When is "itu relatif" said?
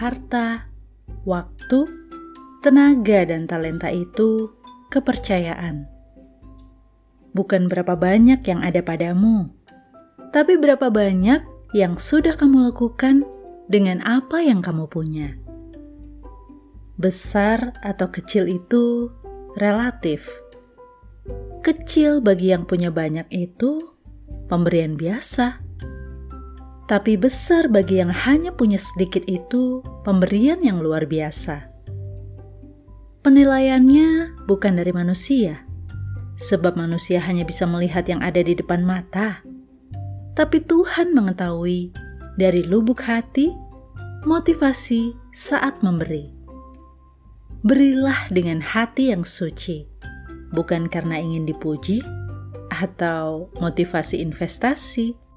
18.48-20.26